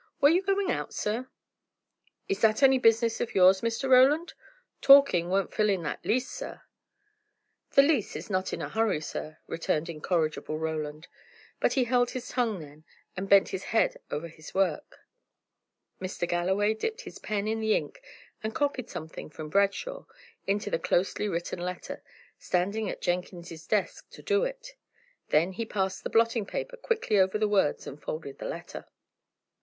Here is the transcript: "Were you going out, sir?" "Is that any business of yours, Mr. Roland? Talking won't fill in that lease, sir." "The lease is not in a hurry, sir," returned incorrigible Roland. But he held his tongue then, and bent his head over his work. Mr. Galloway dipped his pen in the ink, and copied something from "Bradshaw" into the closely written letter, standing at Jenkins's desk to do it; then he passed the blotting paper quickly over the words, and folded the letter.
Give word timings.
"Were 0.19 0.29
you 0.29 0.41
going 0.41 0.71
out, 0.71 0.95
sir?" 0.95 1.29
"Is 2.27 2.41
that 2.41 2.63
any 2.63 2.79
business 2.79 3.21
of 3.21 3.35
yours, 3.35 3.61
Mr. 3.61 3.87
Roland? 3.87 4.33
Talking 4.81 5.29
won't 5.29 5.53
fill 5.53 5.69
in 5.69 5.83
that 5.83 6.03
lease, 6.03 6.27
sir." 6.31 6.63
"The 7.73 7.83
lease 7.83 8.15
is 8.15 8.27
not 8.27 8.51
in 8.51 8.63
a 8.63 8.69
hurry, 8.69 8.99
sir," 8.99 9.37
returned 9.45 9.89
incorrigible 9.89 10.57
Roland. 10.57 11.07
But 11.59 11.73
he 11.73 11.83
held 11.83 12.09
his 12.09 12.29
tongue 12.29 12.59
then, 12.61 12.83
and 13.15 13.29
bent 13.29 13.49
his 13.49 13.65
head 13.65 13.97
over 14.09 14.27
his 14.27 14.55
work. 14.55 15.01
Mr. 16.01 16.27
Galloway 16.27 16.73
dipped 16.73 17.01
his 17.01 17.19
pen 17.19 17.47
in 17.47 17.59
the 17.59 17.75
ink, 17.75 18.01
and 18.41 18.55
copied 18.55 18.89
something 18.89 19.29
from 19.29 19.49
"Bradshaw" 19.49 20.05
into 20.47 20.71
the 20.71 20.79
closely 20.79 21.27
written 21.29 21.59
letter, 21.59 22.01
standing 22.39 22.89
at 22.89 23.01
Jenkins's 23.03 23.67
desk 23.67 24.09
to 24.09 24.23
do 24.23 24.45
it; 24.45 24.73
then 25.27 25.51
he 25.51 25.63
passed 25.63 26.03
the 26.03 26.09
blotting 26.09 26.47
paper 26.47 26.75
quickly 26.75 27.19
over 27.19 27.37
the 27.37 27.47
words, 27.47 27.85
and 27.85 28.01
folded 28.01 28.39
the 28.39 28.45
letter. 28.49 28.87